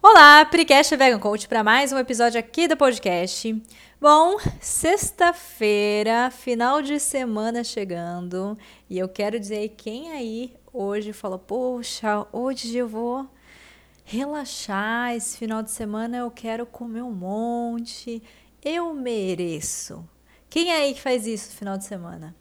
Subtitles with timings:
[0.00, 3.60] Olá, Precast Vegan Coach para mais um episódio aqui do podcast.
[4.00, 8.56] Bom, sexta-feira, final de semana chegando,
[8.88, 13.28] e eu quero dizer quem aí hoje falou: "Poxa, hoje eu vou
[14.04, 18.22] relaxar, esse final de semana eu quero comer um monte,
[18.64, 20.08] eu mereço".
[20.48, 22.36] Quem aí que faz isso no final de semana?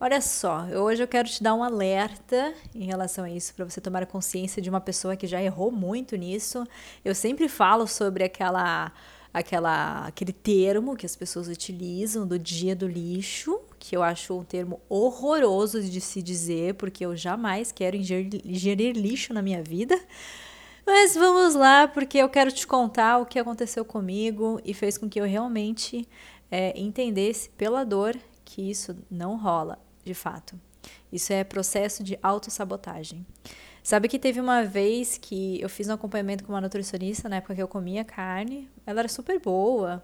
[0.00, 3.80] Olha só, hoje eu quero te dar um alerta em relação a isso, para você
[3.80, 6.66] tomar consciência de uma pessoa que já errou muito nisso.
[7.04, 8.92] Eu sempre falo sobre aquela,
[9.32, 14.42] aquela, aquele termo que as pessoas utilizam do dia do lixo, que eu acho um
[14.42, 19.98] termo horroroso de se dizer, porque eu jamais quero ingerir, lixo na minha vida.
[20.84, 25.08] Mas vamos lá, porque eu quero te contar o que aconteceu comigo e fez com
[25.08, 26.06] que eu realmente
[26.50, 30.58] é, entendesse pela dor que isso não rola, de fato.
[31.12, 33.24] Isso é processo de autossabotagem.
[33.82, 37.54] Sabe que teve uma vez que eu fiz um acompanhamento com uma nutricionista na época
[37.54, 38.68] que eu comia carne.
[38.86, 40.02] Ela era super boa.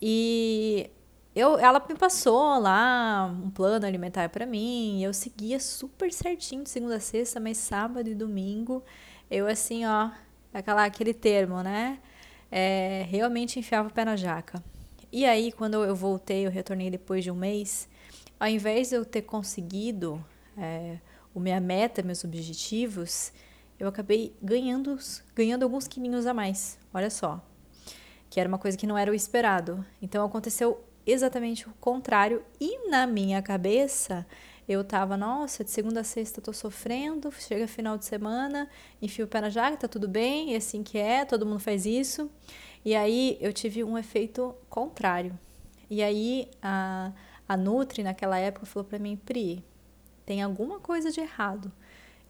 [0.00, 0.90] E
[1.34, 5.02] eu, ela me passou lá um plano alimentar para mim.
[5.02, 8.82] eu seguia super certinho de segunda a sexta, mas sábado e domingo
[9.30, 10.10] eu assim, ó,
[10.52, 11.98] aquela, aquele termo, né?
[12.50, 14.62] É, realmente enfiava o pé na jaca.
[15.16, 17.88] E aí, quando eu voltei, eu retornei depois de um mês,
[18.40, 20.20] ao invés de eu ter conseguido
[20.58, 20.98] é,
[21.32, 23.32] o minha meta, meus objetivos,
[23.78, 24.98] eu acabei ganhando,
[25.32, 26.80] ganhando alguns quilinhos a mais.
[26.92, 27.40] Olha só.
[28.28, 29.86] Que era uma coisa que não era o esperado.
[30.02, 32.42] Então aconteceu exatamente o contrário.
[32.60, 34.26] E na minha cabeça,
[34.68, 38.68] eu tava, nossa, de segunda a sexta tô sofrendo, chega final de semana,
[39.00, 41.86] enfio o pé na jaca, tá tudo bem, é assim que é, todo mundo faz
[41.86, 42.28] isso.
[42.84, 45.38] E aí eu tive um efeito contrário.
[45.88, 47.12] E aí a,
[47.48, 49.64] a Nutri, naquela época, falou para mim: Pri,
[50.26, 51.72] tem alguma coisa de errado.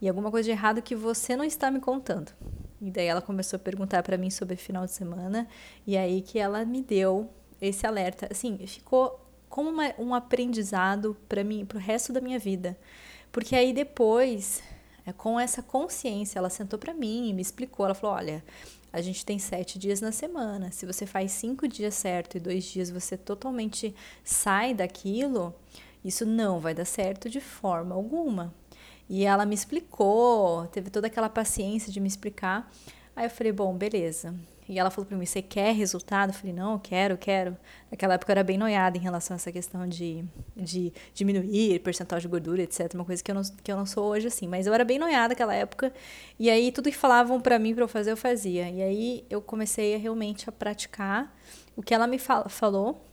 [0.01, 2.33] E alguma coisa de errado que você não está me contando.
[2.81, 5.49] E daí ela começou a perguntar para mim sobre final de semana.
[5.87, 8.29] E aí que ela me deu esse alerta.
[8.31, 12.77] Assim, ficou como uma, um aprendizado para mim, para o resto da minha vida.
[13.33, 14.63] Porque aí depois,
[15.07, 17.87] é, com essa consciência, ela sentou para mim e me explicou.
[17.87, 18.45] Ela falou: olha,
[18.95, 20.71] a gente tem sete dias na semana.
[20.71, 25.53] Se você faz cinco dias certo e dois dias você totalmente sai daquilo,
[26.05, 28.55] isso não vai dar certo de forma alguma.
[29.11, 32.73] E ela me explicou, teve toda aquela paciência de me explicar.
[33.17, 34.33] Aí eu falei, bom, beleza.
[34.69, 36.31] E ela falou para mim: Você quer resultado?
[36.31, 37.57] Eu falei: Não, quero, quero.
[37.91, 40.25] Naquela época eu era bem noiada em relação a essa questão de,
[40.57, 42.93] de diminuir percentual de gordura, etc.
[42.95, 44.49] Uma coisa que eu, não, que eu não sou hoje assim.
[44.49, 45.93] Mas eu era bem noiada naquela época.
[46.39, 48.71] E aí tudo que falavam para mim para eu fazer, eu fazia.
[48.71, 51.35] E aí eu comecei realmente a praticar
[51.77, 53.05] o que ela me fal falou.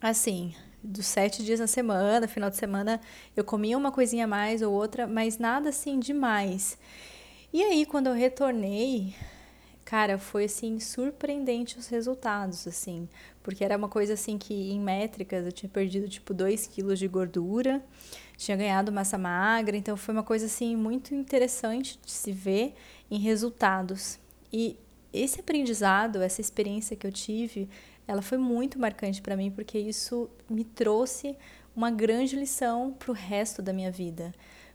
[0.00, 3.00] Assim, dos sete dias na semana, final de semana,
[3.34, 6.78] eu comia uma coisinha a mais ou outra, mas nada assim demais.
[7.52, 9.14] E aí, quando eu retornei
[9.94, 13.08] cara, foi assim surpreendente os resultados, assim,
[13.44, 17.06] porque era uma coisa assim que em métricas eu tinha perdido tipo 2 quilos de
[17.06, 17.80] gordura,
[18.36, 22.74] tinha ganhado massa magra, então foi uma coisa assim muito interessante de se ver
[23.08, 24.18] em resultados.
[24.52, 24.76] E
[25.12, 27.68] esse aprendizado, essa experiência que eu tive,
[28.04, 31.36] ela foi muito marcante para mim porque isso me trouxe
[31.76, 34.34] uma grande lição para o resto da minha vida.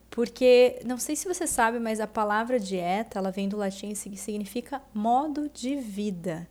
[0.09, 3.95] Porque, não sei se você sabe, mas a palavra dieta, ela vem do latim e
[3.95, 6.47] significa modo de vida.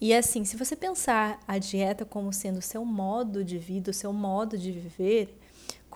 [0.00, 3.94] E assim, se você pensar a dieta como sendo o seu modo de vida, o
[3.94, 5.34] seu modo de viver,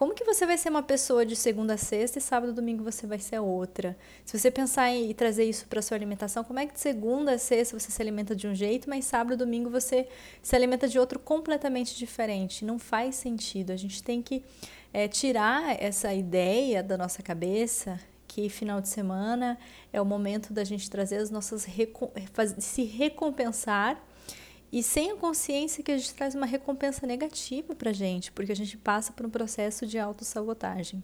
[0.01, 2.83] como que você vai ser uma pessoa de segunda a sexta e sábado e domingo
[2.83, 3.95] você vai ser outra?
[4.25, 7.39] Se você pensar em trazer isso para sua alimentação, como é que de segunda a
[7.39, 10.09] sexta você se alimenta de um jeito, mas sábado e domingo você
[10.43, 12.65] se alimenta de outro completamente diferente?
[12.65, 13.73] Não faz sentido.
[13.73, 14.43] A gente tem que
[14.93, 19.59] é, tirar essa ideia da nossa cabeça que final de semana
[19.93, 21.67] é o momento da gente trazer as nossas
[22.59, 24.01] se recompensar
[24.73, 28.57] e sem a consciência que a gente traz uma recompensa negativa para gente, porque a
[28.57, 31.03] gente passa por um processo de autossabotagem.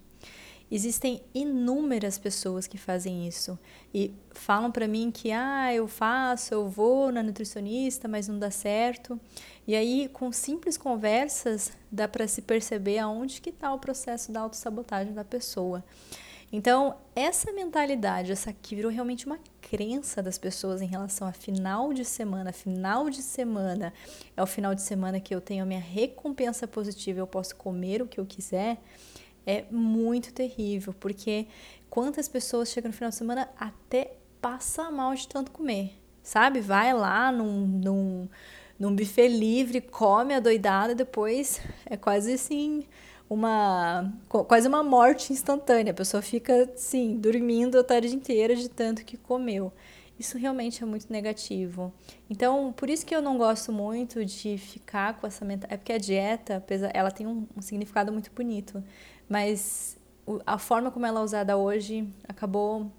[0.70, 3.56] Existem inúmeras pessoas que fazem isso
[3.94, 8.50] e falam para mim que ah, eu faço, eu vou na nutricionista, mas não dá
[8.50, 9.18] certo.
[9.66, 14.40] E aí, com simples conversas, dá para se perceber aonde que está o processo da
[14.40, 15.84] autossabotagem da pessoa.
[16.52, 21.92] Então, essa mentalidade, essa que virou realmente uma crença das pessoas em relação a final
[21.92, 23.92] de semana, final de semana
[24.36, 28.00] é o final de semana que eu tenho a minha recompensa positiva, eu posso comer
[28.00, 28.78] o que eu quiser,
[29.46, 31.46] é muito terrível, porque
[31.88, 36.60] quantas pessoas chegam no final de semana até passa mal de tanto comer, sabe?
[36.60, 38.28] Vai lá num, num,
[38.78, 42.84] num buffet livre, come a doidada e depois é quase assim
[43.28, 45.90] uma quase uma morte instantânea.
[45.90, 49.72] A pessoa fica assim, dormindo a tarde inteira de tanto que comeu.
[50.18, 51.92] isso realmente é muito negativo.
[52.30, 55.74] Então, por isso que eu não gosto muito de ficar com essa mentalidade.
[55.74, 56.64] É porque a dieta,
[56.94, 58.82] ela tem um, um significado muito bonito,
[59.28, 59.96] mas
[60.44, 62.90] a forma como ela é usada hoje acabou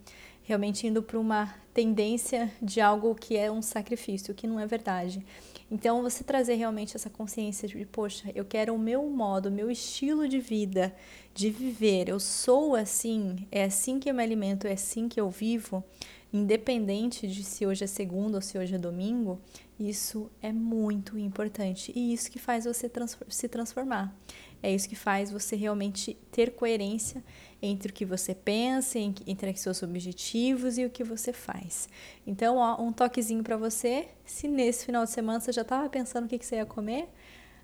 [0.43, 5.25] realmente indo para uma tendência de algo que é um sacrifício, que não é verdade.
[5.69, 9.69] Então, você trazer realmente essa consciência de, poxa, eu quero o meu modo, o meu
[9.69, 10.95] estilo de vida,
[11.33, 15.29] de viver, eu sou assim, é assim que eu me alimento, é assim que eu
[15.29, 15.83] vivo,
[16.31, 19.39] independente de se hoje é segunda ou se hoje é domingo,
[19.77, 22.89] isso é muito importante e isso que faz você
[23.27, 24.15] se transformar.
[24.61, 27.23] É isso que faz você realmente ter coerência
[27.61, 31.87] entre o que você pensa, entre os seus objetivos e o que você faz.
[32.25, 34.07] Então, ó, um toquezinho para você.
[34.25, 37.07] Se nesse final de semana você já estava pensando o que, que você ia comer,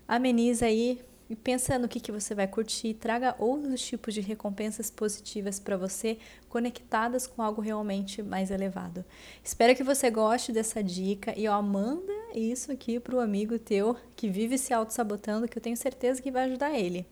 [0.06, 2.94] ameniza aí e pensa no que, que você vai curtir.
[2.94, 6.18] Traga outros tipos de recompensas positivas para você,
[6.48, 9.04] conectadas com algo realmente mais elevado.
[9.42, 13.96] Espero que você goste dessa dica e ó, manda isso aqui para o amigo teu
[14.16, 17.06] que vive se auto-sabotando, que eu tenho certeza que vai ajudar ele.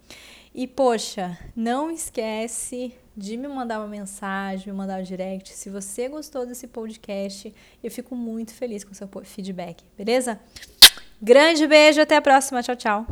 [0.54, 5.52] E poxa, não esquece de me mandar uma mensagem, me mandar um direct.
[5.54, 10.38] Se você gostou desse podcast, eu fico muito feliz com o seu feedback, beleza?
[11.20, 12.62] Grande beijo, até a próxima.
[12.62, 13.00] Tchau, tchau.